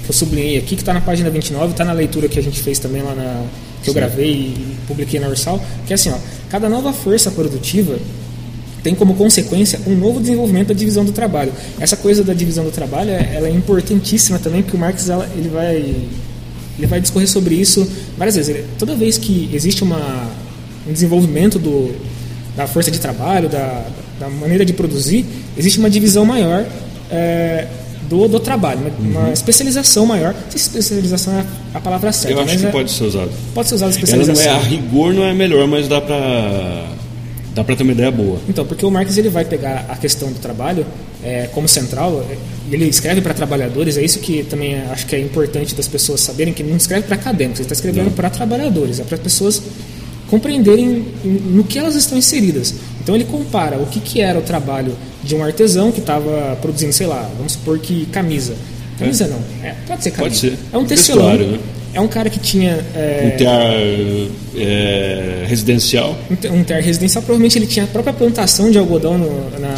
[0.04, 2.62] que eu sublinhei aqui, que está na página 29, está na leitura que a gente
[2.62, 3.46] fez também lá na.
[3.82, 4.00] que eu Sim.
[4.00, 6.18] gravei e publiquei na Ursal, que é assim: ó,
[6.50, 7.98] cada nova força produtiva
[8.84, 11.54] tem como consequência um novo desenvolvimento da divisão do trabalho.
[11.80, 15.30] Essa coisa da divisão do trabalho é- ela é importantíssima também, porque o Marx ela-
[15.38, 15.96] ele vai
[16.78, 17.88] ele vai discorrer sobre isso
[18.18, 18.50] várias vezes.
[18.50, 20.28] Ele- toda vez que existe uma,
[20.90, 21.96] um desenvolvimento do,
[22.58, 23.86] da força de trabalho, da,
[24.20, 25.24] da maneira de produzir,
[25.56, 26.66] existe uma divisão maior
[27.12, 27.68] é,
[28.10, 30.34] do, do trabalho, uma, uma especialização maior.
[30.50, 33.30] Se especialização é a palavra certa, Eu acho que é- pode ser usado.
[33.54, 34.52] pode ser usada Ela não especialização.
[34.52, 36.86] é a rigor não é melhor, mas dá para
[37.56, 38.40] dá para ter uma ideia boa.
[38.50, 40.84] Então, porque o Marx ele vai pegar a questão do trabalho
[41.24, 42.36] é, como central, é,
[42.74, 46.20] ele escreve para trabalhadores, é isso que também é- acho que é importante das pessoas
[46.22, 49.22] saberem, que ele não escreve para acadêmicos, ele está escrevendo para trabalhadores, é para as
[49.22, 49.62] pessoas
[50.34, 52.74] compreenderem em- no que elas estão inseridas.
[53.02, 56.92] Então ele compara o que, que era o trabalho de um artesão que estava produzindo,
[56.92, 58.56] sei lá, vamos supor que camisa.
[58.98, 60.30] Camisa não, é, pode ser camisa.
[60.42, 60.58] Pode ser.
[60.74, 61.60] É um tecelão, né?
[61.94, 62.84] é um cara que tinha...
[62.96, 63.74] é, Um tear
[64.56, 66.18] é, residencial.
[66.52, 69.70] um ter residencial, provavelmente ele tinha a própria plantação de algodão no- na,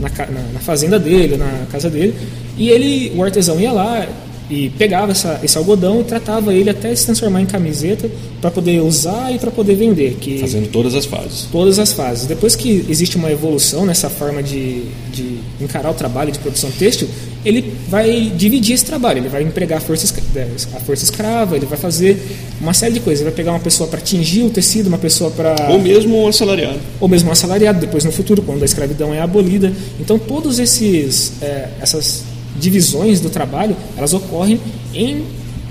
[0.00, 2.14] na, na- na fazenda dele, na casa dele,
[2.56, 4.06] e ele, o artesão ia lá
[4.50, 8.80] e pegava essa- esse algodão e tratava ele até se transformar em camiseta para poder
[8.82, 11.48] usar e para poder vender, que Fazendo todas as fases.
[11.50, 12.26] todas as fases.
[12.26, 17.08] Depois que existe uma evolução nessa forma de, de encarar o trabalho de produção têxtil,
[17.42, 21.66] ele vai dividir esse trabalho, ele vai empregar a força, eh, a força escrava, ele
[21.66, 22.20] vai fazer
[22.60, 23.20] uma série de coisas.
[23.22, 26.28] Ele vai pegar uma pessoa para tingir o tecido, uma pessoa para Ou mesmo um
[26.28, 26.78] assalariado.
[27.00, 31.32] ou mesmo um assalariado depois no futuro quando a escravidão é abolida então todos esses
[31.40, 32.24] eh, essas
[32.58, 34.60] divisões do trabalho elas ocorrem
[34.94, 35.22] em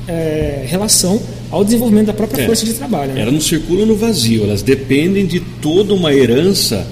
[0.07, 1.19] eh, relação
[1.49, 2.45] ao desenvolvimento da própria É.
[2.45, 3.21] força de trabalho né?
[3.21, 6.85] Elas não circulam no vazio, elas dependem de toda uma herança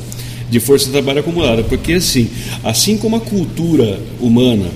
[0.50, 1.64] de força de trabalho acumulada.
[1.64, 2.28] Porque assim,
[2.64, 4.68] assim como a cultura humana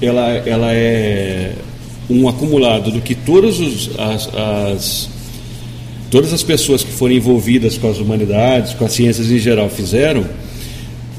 [0.00, 1.52] ela, ela é
[2.10, 5.08] um acumulado do que todas os, as, as-
[6.10, 10.24] todas as pessoas que foram envolvidas com as humanidades, com as ciências em geral fizeram,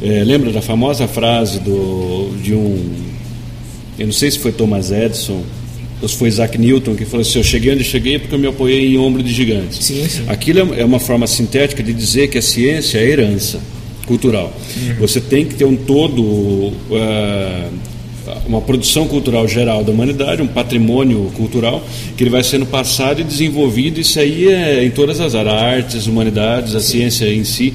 [0.01, 2.79] é, lembra da famosa frase do, de um
[3.97, 5.43] eu não sei se foi Thomas Edison
[6.01, 8.47] ou se foi Isaac Newton que falou assim: eu cheguei onde cheguei porque eu me
[8.47, 9.83] apoiei em ombro de gigantes.
[9.83, 10.23] Sim, sim.
[10.27, 13.59] Aquilo é uma forma sintética de dizer que a ciência é herança
[14.05, 14.53] cultural.
[14.77, 14.95] Uhum.
[14.99, 17.69] Você tem que ter um todo, uh,
[18.45, 21.83] uma produção cultural geral da humanidade, um patrimônio cultural
[22.15, 23.99] que ele vai sendo passado e desenvolvido.
[23.99, 26.99] Isso aí é em todas as áreas, artes, humanidades, a Sim.
[26.99, 27.73] ciência em si.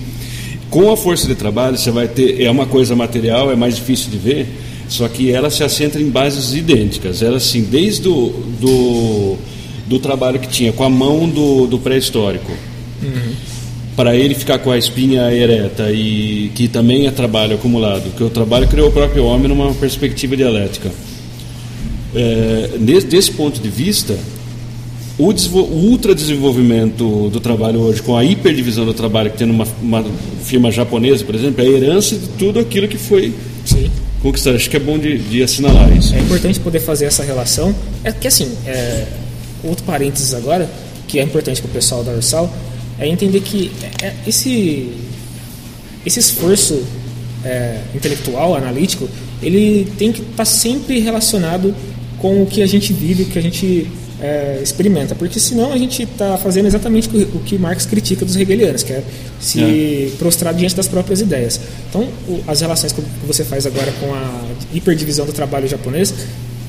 [0.68, 2.40] Com a força de trabalho, você vai ter.
[2.40, 4.46] É uma coisa material, é mais difícil de ver,
[4.90, 7.22] só que ela se assenta em bases idênticas.
[7.22, 9.36] Ela, assim, desde do, do,
[9.86, 12.50] do trabalho que tinha com a mão do, do pré-histórico.
[13.00, 13.32] Uhum.
[13.94, 18.30] Para ele ficar com a espinha ereta e que também é trabalho acumulado, que o
[18.30, 20.90] trabalho criou o próprio homem numa perspectiva dialética.
[22.12, 24.18] É, desse, desse ponto de vista,
[25.16, 30.04] o, o ultradesenvolvimento do trabalho hoje, com a hiperdivisão do trabalho que tem numa uma
[30.42, 33.32] firma japonesa, por exemplo, é a herança de tudo aquilo que foi
[34.20, 34.22] Sim.
[34.22, 34.56] conquistado.
[34.56, 36.14] Acho que é bom de, de, assinalar isso.
[36.14, 37.74] É importante poder fazer essa relação.
[38.04, 39.06] É que assim, é,
[39.64, 40.70] outro parênteses agora,
[41.08, 42.52] que é importante para o pessoal da Ursal,
[42.98, 44.92] é entender que é, é, esse,
[46.04, 46.82] esse esforço
[47.44, 49.08] é, intelectual, analítico,
[49.42, 51.74] ele tem que estar tá sempre relacionado
[52.18, 55.78] com o que a gente vive, o que a gente é, experimenta, porque senão a
[55.78, 59.02] gente está fazendo exatamente o que Marx critica dos hegelianos, que é
[59.40, 60.16] se é.
[60.18, 61.60] prostrar diante das próprias ideias.
[61.88, 66.12] Então, o, as relações que você faz agora com a hiperdivisão do trabalho japonês,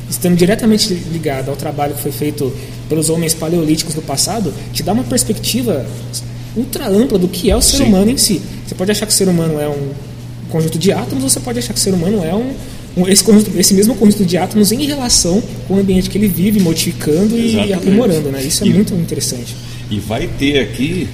[0.09, 2.51] estando diretamente ligada ao trabalho que foi feito
[2.89, 5.85] pelos homens paleolíticos do passado, te dá uma perspectiva
[6.55, 7.83] ultra ampla do que é o ser Sim.
[7.83, 8.41] humano em si.
[8.65, 9.91] Você pode achar que o ser humano é um
[10.49, 12.53] conjunto de átomos, ou você pode achar que o ser humano é um
[13.07, 16.59] esse, conjunto, esse mesmo conjunto de átomos em relação com o ambiente que ele vive,
[16.59, 17.69] modificando Exatamente.
[17.69, 18.29] e aprimorando.
[18.29, 18.43] Né?
[18.43, 19.55] Isso é e, muito interessante.
[19.89, 21.07] E vai ter aqui.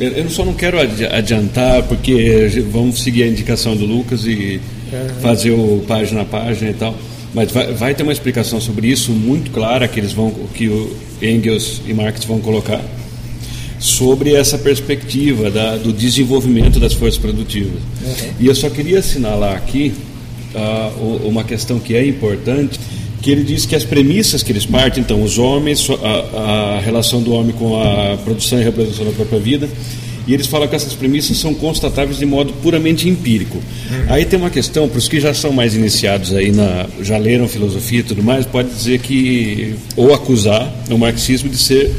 [0.00, 4.58] Eu só não quero adiantar, porque vamos seguir a indicação do Lucas e
[4.90, 5.20] uhum.
[5.20, 6.96] fazer o página a página e tal.
[7.34, 10.94] Mas vai, vai, ter uma explicação sobre isso muito clara que eles vão, que o
[11.20, 12.82] Engels e Marx vão colocar
[13.78, 17.80] sobre essa perspectiva da, do desenvolvimento das forças produtivas.
[18.02, 18.32] Uhum.
[18.40, 19.92] E eu só queria assinalar aqui
[21.24, 22.78] uma questão que é importante,
[23.20, 27.22] que ele diz que as premissas que eles partem, então, os homens, a, a relação
[27.22, 29.68] do homem com a produção e reprodução da própria vida,
[30.26, 33.58] e eles falam que essas premissas são constatáveis de modo puramente empírico.
[34.08, 37.48] Aí tem uma questão, para os que já são mais iniciados aí, na, já leram
[37.48, 41.92] filosofia e tudo mais, pode dizer que, ou acusar o marxismo de ser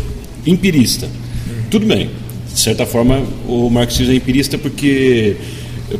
[0.46, 1.10] empirista.
[1.70, 2.10] Tudo bem,
[2.54, 5.36] de certa forma o marxismo é empirista porque,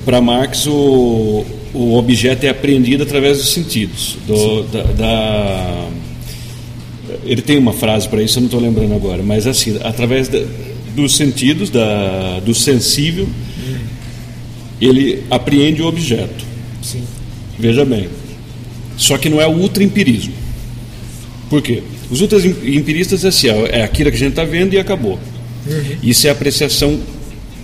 [0.06, 4.18] para Marx, o, o objeto é apreendido através dos sentidos.
[4.28, 5.90] Do, da, da,
[7.26, 10.40] ele tem uma frase para isso, eu não estou lembrando agora, mas assim, através da,
[10.96, 13.28] dos sentidos, da, do sensível,
[14.80, 16.46] ele apreende o objeto.
[16.82, 17.04] Sim.
[17.58, 18.10] Veja bem.
[18.98, 20.34] Só que não é o ultra-empirismo.
[21.50, 21.82] Por quê?
[22.12, 25.20] Os ultra-empiristas é assim, é aquilo que a gente está vendo e acabou.
[25.66, 25.98] Uhum.
[26.04, 27.00] Isso é apreciação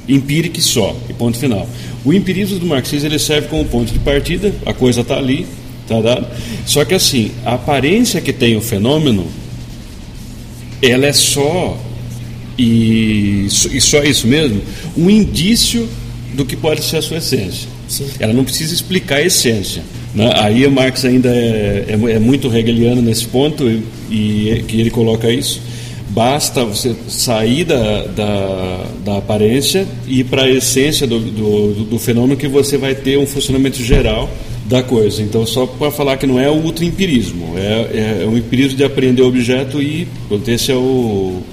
[0.07, 1.69] empírica só, e ponto final.
[2.05, 5.45] O empirismo do marxismo ele serve como ponto de partida, a coisa está ali,
[5.83, 6.27] está dado.
[6.65, 9.27] Só que assim, a aparência que tem o fenômeno,
[10.81, 11.77] ela é só,
[12.57, 14.61] e, e só isso mesmo,
[14.97, 15.87] um indício
[16.33, 17.67] do que pode ser a sua essência.
[17.87, 18.07] Sim.
[18.19, 19.83] Ela não precisa explicar a essência.
[20.13, 20.31] Né?
[20.35, 24.89] Aí o Marx ainda é, é, é muito hegeliano nesse ponto, e, e que ele
[24.89, 25.61] coloca isso.
[26.09, 31.99] Basta você sair da, da, da aparência e ir para a essência do, do, do,
[31.99, 34.27] fenômeno que você vai ter um funcionamento geral
[34.65, 35.21] da coisa.
[35.21, 39.21] Então, só para falar que não é o ultra-empirismo, é, é, um empirismo de aprender
[39.21, 40.07] o objeto e
[40.47, 41.43] esse é o,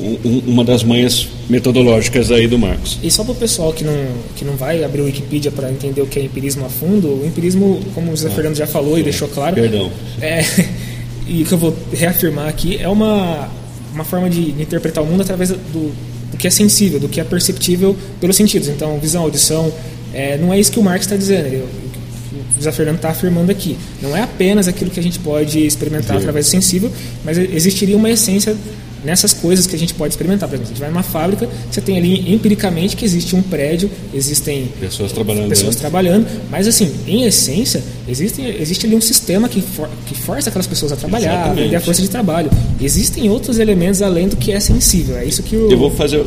[0.00, 2.98] um, uma das manhas metodológicas aí do Marx.
[3.02, 6.00] E só para o pessoal que não, que não vai abrir o Wikipedia para entender
[6.00, 8.98] o que é empirismo a fundo, o empirismo, como o José ah, Fernando já falou
[8.98, 9.54] e deixou claro...
[9.54, 9.90] Perdão.
[10.20, 10.42] É,
[11.28, 13.50] e que eu vou reafirmar aqui, é uma
[13.92, 17.20] uma forma de, de interpretar o mundo através do, do, que é sensível, do que
[17.20, 18.68] é perceptível pelos sentidos.
[18.68, 19.72] Então, visão, audição,
[20.12, 21.46] é, não é isso que o Marx está dizendo.
[21.46, 23.76] Ele, o José Fernando está afirmando aqui.
[24.00, 26.22] Não é apenas aquilo que a gente pode experimentar Sim.
[26.22, 26.90] através do sensível,
[27.24, 28.56] mas existiria uma essência
[29.04, 30.48] nessas coisas que a gente pode experimentar.
[30.48, 33.90] Por exemplo, a gente vai numa fábrica, você tem ali empiricamente que existe um prédio,
[34.14, 39.60] existem pessoas trabalhando, pessoas trabalhando mas assim, em essência, existe, existe ali um sistema que,
[39.60, 42.50] for, que força aquelas pessoas a trabalhar, a vender a força de trabalho.
[42.80, 45.16] Existem outros elementos além do que é sensível.
[45.16, 45.70] É isso que o...
[45.70, 46.24] Eu vou fazer,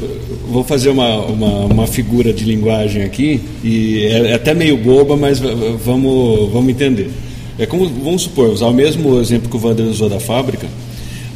[0.49, 5.15] vou fazer uma, uma, uma figura de linguagem aqui, e é, é até meio boba,
[5.15, 7.09] mas vamos, vamos entender.
[7.57, 10.67] É como, vamos supor, usar o mesmo exemplo que o Wander usou da fábrica,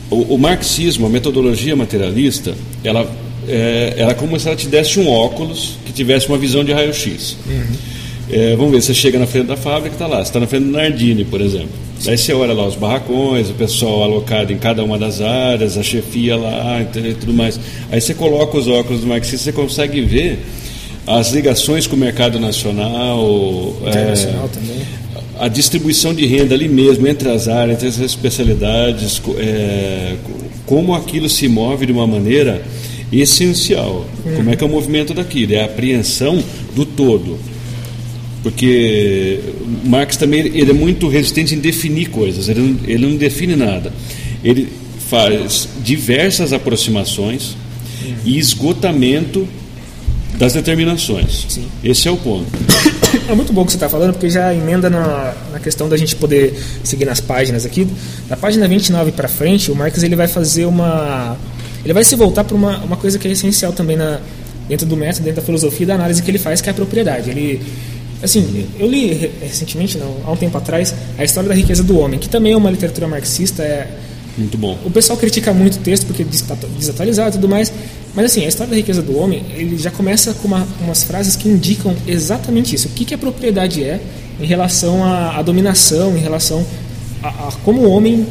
[0.10, 3.10] o, o, marxismo, a metodologia materialista, ela
[3.48, 6.72] é, ela é como se ela te desse um óculos que tivesse uma visão de
[6.72, 7.38] raio-x.
[7.48, 7.64] Uhum.
[8.32, 10.66] É, vamos ver, você chega na frente da fábrica, está lá, você está na frente
[10.66, 11.70] do Nardini, por exemplo.
[12.08, 15.84] Aí você olha lá os barracões, o pessoal alocado em cada uma das áreas, a
[15.84, 17.60] chefia lá e tudo mais.
[17.92, 20.46] Aí você coloca os óculos do marxista, você consegue ver
[21.08, 24.78] as ligações com o mercado nacional, internacional é, também.
[25.40, 30.16] A distribuição de renda ali mesmo, entre as áreas, entre as especialidades, é,
[30.66, 32.62] como aquilo se move de uma maneira
[33.12, 34.06] essencial.
[34.26, 34.36] Hum.
[34.36, 35.54] Como é que é o movimento daquilo?
[35.54, 36.44] É a apreensão
[36.76, 37.40] do todo.
[38.44, 39.40] Porque
[39.86, 43.92] Marx também ele é muito resistente em definir coisas, ele não, ele não define nada.
[44.44, 44.70] Ele
[45.10, 47.56] faz diversas aproximações
[48.24, 49.48] e esgotamento
[50.40, 51.46] das determinações.
[51.50, 51.68] Sim.
[51.84, 52.48] Esse é o ponto.
[53.28, 55.98] É muito bom o que você está falando, porque já emenda na, na questão da
[55.98, 57.88] gente poder seguir nas páginas aqui.
[58.28, 61.36] Da página 29 para frente, o Marx ele vai fazer uma.
[61.84, 64.20] Ele vai se voltar para uma, uma coisa que é essencial também na,
[64.68, 67.32] dentro do método, dentro da filosofia da análise que ele faz, que é a propriedade.
[67.32, 67.62] Ele,
[68.22, 72.20] assim, eu li recentemente, não, há um tempo atrás, a história da riqueza do homem,
[72.20, 73.64] que também é uma literatura marxista.
[73.64, 73.88] É,
[74.38, 74.78] muito bom.
[74.86, 77.74] O pessoal critica muito o texto porque está desatualizado e tudo mais,
[78.14, 81.36] mas assim, a história da riqueza do homem, ele já começa com uma, umas frases
[81.36, 82.88] que indicam exatamente isso.
[82.88, 84.00] O que, que a propriedade é
[84.40, 86.66] em relação à, à dominação, em relação
[87.22, 88.26] a, a, como o homem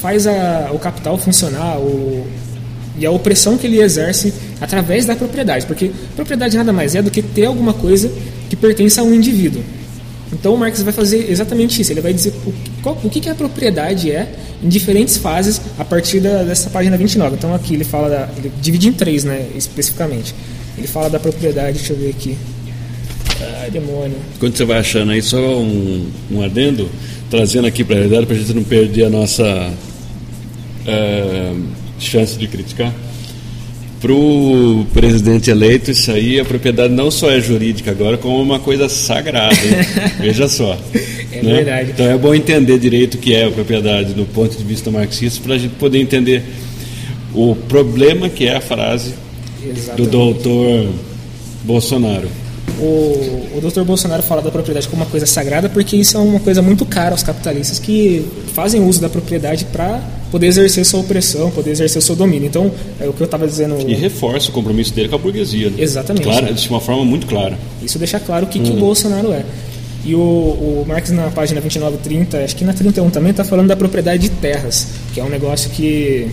[0.00, 2.26] faz a, o capital funcionar, o,
[2.96, 5.66] e a opressão que ele exerce através da propriedade.
[5.66, 8.10] Porque propriedade nada mais é do que ter alguma coisa
[8.48, 9.62] que pertence a um indivíduo.
[10.32, 11.92] Então o Marx vai fazer exatamente isso.
[11.92, 14.32] Ele vai dizer o, qual, o que, que a propriedade é
[14.62, 17.36] em diferentes fases a partir da, dessa página 29.
[17.36, 20.34] Então aqui ele fala da, ele divide em três, né, especificamente.
[20.76, 22.36] Ele fala da propriedade, deixa eu ver aqui.
[23.60, 24.16] Ai, demônio.
[24.38, 26.88] Quando você vai achando aí, só um, um adendo,
[27.30, 29.44] trazendo aqui para a realidade, para a gente não perder a nossa
[30.86, 31.62] uh,
[31.98, 32.92] chance de criticar
[34.04, 38.58] para o presidente eleito, isso aí, a propriedade não só é jurídica agora, como uma
[38.58, 39.56] coisa sagrada.
[40.20, 40.78] Veja só.
[41.32, 41.54] É né?
[41.54, 41.92] verdade.
[41.92, 45.42] Então é bom entender direito o que é a propriedade do ponto de vista marxista,
[45.42, 46.42] para a gente poder entender
[47.32, 49.14] o problema que é a frase
[49.64, 49.96] Exatamente.
[49.96, 50.86] do doutor
[51.64, 52.28] Bolsonaro.
[52.78, 56.40] O, o doutor Bolsonaro fala da propriedade como uma coisa sagrada porque isso é uma
[56.40, 61.50] coisa muito cara aos capitalistas que fazem uso da propriedade para poder exercer sua opressão,
[61.52, 62.48] poder exercer seu domínio.
[62.48, 63.76] Então, é o que eu estava dizendo.
[63.88, 65.70] E reforça o compromisso dele com a burguesia.
[65.70, 65.76] Né?
[65.78, 66.24] Exatamente.
[66.24, 67.56] Clara, de uma forma muito clara.
[67.80, 68.80] Isso deixa claro o que, que o hum.
[68.80, 69.44] Bolsonaro é.
[70.04, 73.68] E o, o Marx, na página 29 30, acho que na 31 também, está falando
[73.68, 76.28] da propriedade de terras, que é um negócio que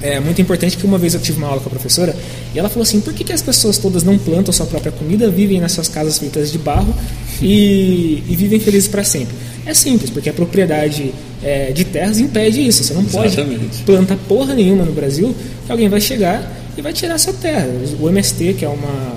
[0.00, 2.14] é muito importante que uma vez eu tive uma aula com a professora
[2.54, 5.28] e ela falou assim: por que, que as pessoas todas não plantam sua própria comida,
[5.30, 6.94] vivem nas suas casas feitas de barro
[7.42, 9.34] e, e vivem felizes para sempre?
[9.66, 12.84] É simples, porque a propriedade é, de terras impede isso.
[12.84, 13.82] Você não pode Exatamente.
[13.82, 15.34] plantar porra nenhuma no Brasil,
[15.66, 17.68] que alguém vai chegar e vai tirar sua terra.
[18.00, 19.16] O MST, que é uma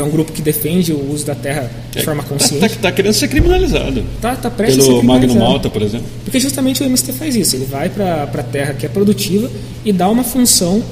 [0.00, 2.64] que é um grupo que defende o uso da terra de é, forma consciente.
[2.64, 4.02] Está tá, tá querendo ser criminalizado.
[4.20, 6.06] Tá, tá prestes Pelo Magno Malta, por exemplo.
[6.24, 7.56] Porque justamente o MST faz isso.
[7.56, 9.50] Ele vai para a terra que é produtiva
[9.84, 10.82] e dá uma função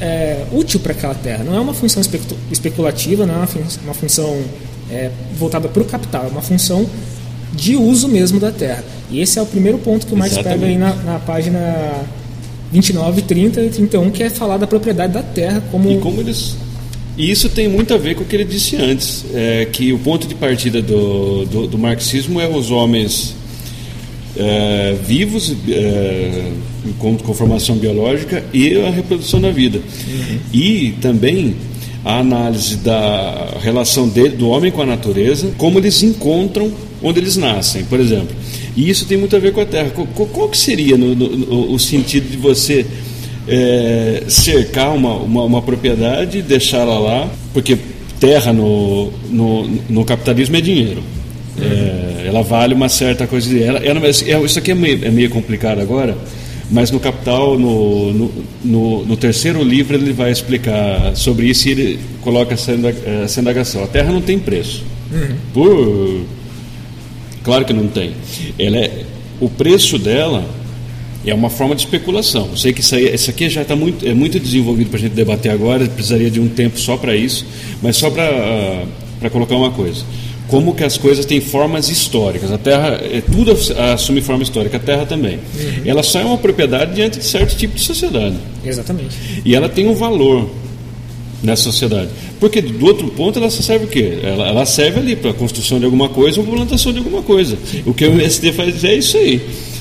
[0.00, 1.44] é, útil para aquela terra.
[1.44, 2.02] Não é uma função
[2.50, 3.48] especulativa, não é uma,
[3.84, 4.38] uma função
[4.90, 6.86] é, voltada para o capital, é uma função
[7.54, 8.84] de uso mesmo da terra.
[9.10, 12.04] E esse é o primeiro ponto que o Marx pega aí na, na página
[12.70, 15.90] 29, 30 e 31, que é falar da propriedade da terra como.
[15.90, 16.54] E como eles.
[17.18, 19.98] E isso tem muito a ver com o que ele disse antes, é, que o
[19.98, 23.34] ponto de partida do, do, do marxismo é os homens
[24.36, 26.52] é, vivos, é,
[26.96, 29.78] com, com formação biológica, e a reprodução da vida.
[29.78, 30.38] Uhum.
[30.52, 31.56] E também
[32.04, 37.36] a análise da relação dele, do homem com a natureza, como eles encontram onde eles
[37.36, 38.34] nascem, por exemplo.
[38.76, 39.90] E isso tem muito a ver com a terra.
[39.90, 42.86] Qual, qual que seria no, no, o sentido de você
[43.48, 47.78] é, cercar uma, uma, uma propriedade, deixá-la lá, porque
[48.20, 51.02] terra no, no, no capitalismo é dinheiro.
[51.60, 53.58] É, ela vale uma certa coisa.
[53.58, 56.16] Ela, ela, é, isso aqui é meio, é meio complicado agora,
[56.70, 58.30] mas no Capital, no, no,
[58.62, 62.72] no, no, terceiro livro, ele vai explicar sobre isso e ele coloca essa,
[63.24, 63.82] essa indagação.
[63.82, 64.84] A terra não tem preço.
[65.10, 65.36] Uhum.
[65.52, 66.26] Por
[67.48, 68.12] Claro que não tem.
[68.58, 69.04] Ela é,
[69.40, 70.44] o preço dela
[71.26, 72.48] é uma forma de especulação.
[72.50, 75.02] Eu sei que isso, aí, isso aqui já está muito, é muito desenvolvido para a
[75.02, 77.44] gente debater agora, precisaria de um tempo só para isso,
[77.82, 78.86] mas só para
[79.22, 80.04] uh, colocar uma coisa.
[80.46, 82.50] Como que as coisas têm formas históricas.
[82.50, 83.54] A Terra, é, tudo
[83.92, 85.34] assume forma histórica, a Terra também.
[85.34, 85.82] Uhum.
[85.84, 88.36] Ela só é uma propriedade diante de certo tipo de sociedade.
[88.64, 89.14] Exatamente.
[89.44, 90.48] E ela tem um valor
[91.42, 92.08] nessa sociedade.
[92.40, 94.18] Porque do outro ponto ela serve o quê?
[94.22, 97.58] Ela, ela serve ali para a construção de alguma coisa ou plantação de alguma coisa.
[97.84, 99.40] O que o MST faz é isso aí.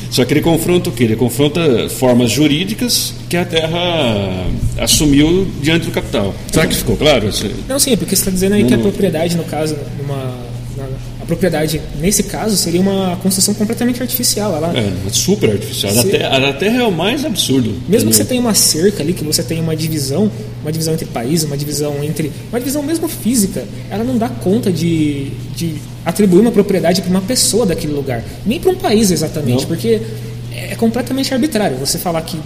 [0.10, 1.04] Só que ele confronta o quê?
[1.04, 4.46] Ele confronta formas jurídicas que a Terra
[4.78, 6.34] assumiu diante do capital.
[6.52, 7.30] Será que ficou claro?
[7.68, 10.47] Não, sim, porque você está dizendo aí não, que a propriedade, no caso, numa,
[11.28, 14.56] propriedade, nesse caso, seria uma construção completamente artificial.
[14.56, 15.92] Ela, É, super artificial.
[15.92, 17.70] A Se- terra, a terra é o mais absurdo.
[17.88, 18.26] mesmo que você entendeu?
[18.28, 22.04] tenha uma cerca ali, que você tenha uma divisão, uma divisão entre países, uma divisão
[22.04, 22.32] entre.
[22.50, 25.76] uma divisão mesmo física, ela não dá conta de, de
[26.06, 28.24] atribuir uma propriedade para uma pessoa daquele lugar.
[28.46, 29.68] Nem para um país exatamente, Não.
[29.68, 30.02] porque
[30.56, 31.78] é completamente arbitrário.
[31.78, 32.38] Você falar que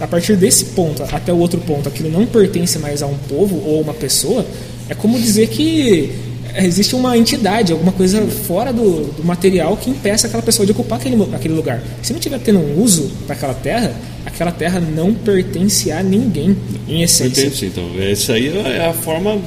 [0.00, 3.62] a partir desse ponto até o outro ponto aquilo não pertence mais a um povo
[3.64, 4.44] ou uma pessoa,
[4.88, 6.10] é como dizer que
[6.56, 10.98] existe uma entidade, alguma coisa fora do, do material que impeça aquela pessoa de ocupar
[10.98, 11.82] aquele, aquele lugar.
[12.02, 13.94] Se não tiver tendo um uso para aquela terra,
[14.24, 16.56] aquela terra não pertence a ninguém,
[16.88, 17.46] em essência.
[17.46, 17.66] Entende?
[17.66, 19.38] Então, essa aí é a forma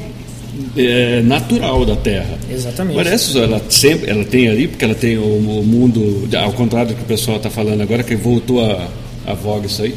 [0.76, 2.38] é, natural da Terra.
[2.50, 2.96] Exatamente.
[2.96, 6.96] Parece, ela sempre, ela tem ali, porque ela tem o, o mundo, ao contrário do
[6.96, 8.88] que o pessoal está falando agora, que voltou a,
[9.26, 9.96] a voga isso aí,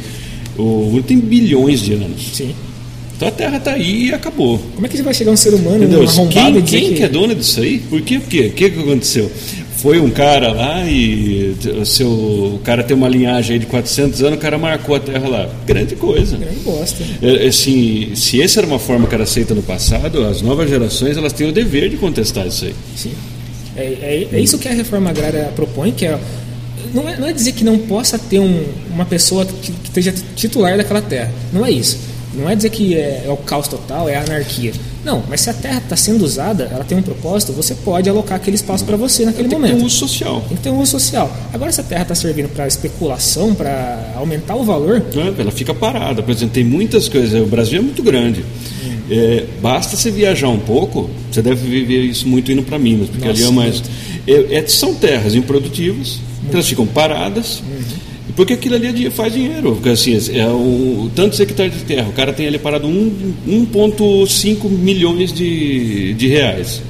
[0.57, 2.31] o mundo tem bilhões de anos.
[2.33, 2.55] Sim.
[3.29, 4.59] A Terra está aí e acabou.
[4.75, 6.95] Como é que vai chegar um ser humano um arrombado Quem, quem que...
[6.97, 7.79] que é dono disso aí?
[7.79, 8.18] Por quê?
[8.18, 8.47] Por quê?
[8.47, 9.31] O que, que aconteceu?
[9.77, 14.22] Foi um cara lá e o seu, o cara tem uma linhagem aí de 400
[14.22, 15.51] anos, o cara marcou a Terra lá.
[15.66, 16.39] Grande coisa.
[16.39, 17.05] Grande bosta.
[17.20, 21.18] É, assim, se essa era uma forma que era aceita no passado, as novas gerações
[21.18, 22.75] elas têm o dever de contestar isso aí.
[22.97, 23.12] Sim.
[23.77, 26.18] É, é, é isso que a reforma agrária propõe, que é
[26.95, 30.14] não, é não é dizer que não possa ter um, uma pessoa que, que esteja
[30.37, 31.33] titular daquela terra.
[31.53, 31.99] Não é isso.
[32.37, 34.72] Não é dizer que é, é o caos total, é a anarquia.
[35.05, 38.37] Não, mas se a terra está sendo usada, ela tem um propósito, você pode alocar
[38.37, 39.76] aquele espaço para você naquele Tem que momento.
[39.76, 40.41] ter um uso social.
[40.49, 41.30] Tem que ter um uso social.
[41.53, 45.35] Agora, se a terra está servindo para especulação, para aumentar o valor, né?
[45.39, 46.22] Ela fica parada.
[46.22, 47.41] Por exemplo, tem muitas coisas.
[47.41, 48.45] O Brasil é muito grande.
[49.11, 53.28] É, basta você viajar um pouco, você deve viver isso muito indo para Minas, porque
[53.28, 53.82] Nossa, ali é mais.
[54.26, 56.18] É, é- são terras improdutivas,
[56.49, 57.62] que elas ficam paradas.
[58.37, 59.72] Porque aquilo ali é faz dinheiro.
[59.74, 64.68] Porque assim, é o, tantos hectares de terra, o cara tem ali parado um- 1,5
[64.68, 66.82] milhões de, de reais.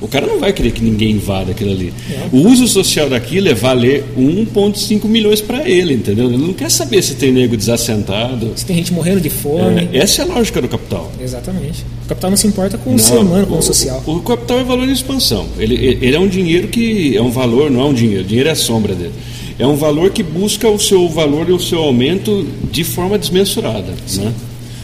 [0.00, 1.92] O cara não vai querer que ninguém invada aquilo ali.
[2.32, 6.24] O uso social daquilo é valer 1,5 milhões para ele, entendeu?
[6.26, 8.50] Ele não quer saber se tem nego desassentado.
[8.56, 9.88] se tem gente morrendo de fome.
[9.92, 11.12] É, essa é a lógica do capital.
[11.22, 11.84] Exatamente.
[12.06, 14.02] O capital não se importa com o Não, ser humano, com o, o- social.
[14.06, 15.46] O, capital é valor em expansão.
[15.58, 18.24] Ele, ele é um dinheiro que é um valor, não é um dinheiro.
[18.24, 19.12] Dinheiro é a sombra dele.
[19.60, 23.92] É um valor que busca o seu valor e o seu aumento de forma desmensurada.
[24.16, 24.32] Né?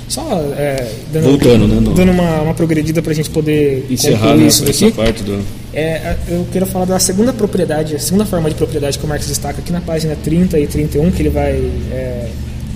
[0.08, 0.22] Só
[0.56, 4.46] é, dando, Voltando, né, dando uma, uma progredida para a gente poder Encerrar concluir né,
[4.46, 4.96] isso essa daqui.
[4.96, 5.42] parte do.
[5.74, 9.26] É, eu quero falar da segunda propriedade, a segunda forma de propriedade que o Marx
[9.26, 11.52] destaca aqui na página 30 e 31, que ele vai
[11.90, 12.28] é,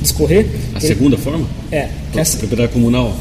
[0.03, 0.47] discorrer.
[0.75, 1.47] A Ele- segunda forma?
[1.71, 3.17] É, que é a- Propriedade comunal.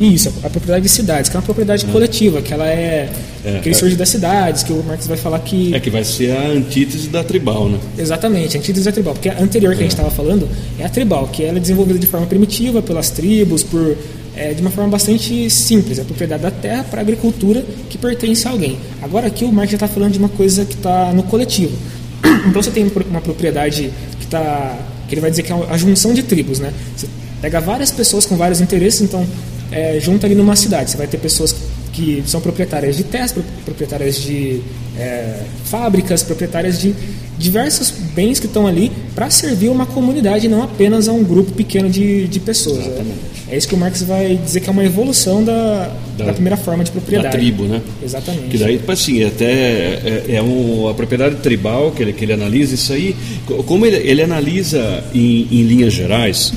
[0.00, 3.08] Isso, a propriedade de cidades, que é uma propriedade coletiva, que ela é,
[3.44, 3.78] É, que ele é.
[3.78, 7.08] surge das cidades, que o Marx vai falar que É que vai ser a antítese
[7.08, 7.78] da tribal, né?
[7.98, 10.88] Exatamente, a antítese é tribal, porque a anterior que a gente estava falando é a
[10.88, 13.96] tribal, que ela é desenvolvida de forma primitiva pelas tribos, por
[14.36, 17.98] é, de uma forma bastante simples, é a propriedade da terra para a agricultura que
[17.98, 18.78] pertence a alguém.
[19.02, 21.76] Agora aqui o Marx já está falando de uma coisa que está no coletivo.
[22.46, 24.78] Então você tem uma propriedade que está,
[25.08, 26.72] que ele vai dizer que é a junção de tribos, né?
[26.96, 27.08] Você
[27.42, 29.26] pega várias pessoas com vários interesses, então
[29.70, 30.90] é, junta ali numa cidade.
[30.90, 31.54] Você vai ter pessoas
[31.92, 34.60] que são proprietárias de terras, pro- proprietárias de
[34.98, 36.94] é, fábricas, proprietárias de
[37.36, 41.88] diversos bens que estão ali para servir uma comunidade, não apenas a um grupo pequeno
[41.88, 42.84] de, de pessoas.
[42.84, 43.02] É,
[43.50, 46.56] é isso que o Marx vai dizer que é uma evolução da, da, Da- primeira
[46.56, 47.32] forma de propriedade.
[47.32, 47.80] Da tribo, né?
[48.02, 48.48] Exatamente.
[48.48, 52.32] Que daí, tipo assim, até é, é um, a propriedade tribal que ele, que ele
[52.32, 53.14] analisa isso aí,
[53.46, 56.52] co- como ele, ele analisa em, em linhas gerais,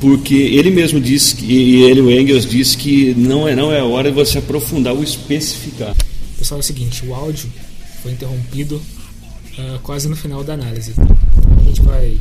[0.00, 3.82] porque ele mesmo diz que, e ele, o Engels, diz que não é, não é
[3.82, 5.94] hora de você aprofundar ou especificar.
[6.38, 7.50] Pessoal, é o seguinte, o áudio
[8.02, 8.80] foi interrompido
[9.58, 10.92] ah, quase no final da análise.
[10.92, 12.18] Então a gente vai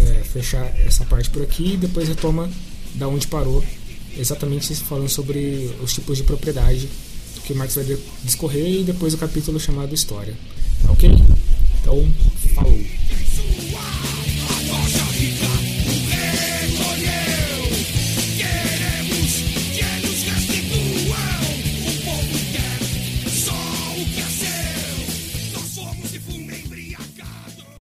[0.00, 2.48] eh, fechar essa parte por aqui e depois retoma
[2.94, 3.64] da onde parou,
[4.16, 6.88] exatamente falando sobre os tipos de propriedade
[7.44, 7.84] que o Marx vai
[8.22, 10.34] discorrer e depois o capítulo chamado História.
[10.82, 11.10] Tá ok?
[11.80, 12.06] Então,
[12.54, 12.78] falou.